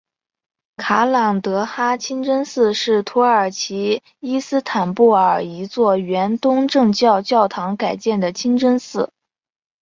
[0.77, 9.11] 卡朗德哈清真寺是土耳其伊斯坦布尔一座原东正教教堂改建的清真寺。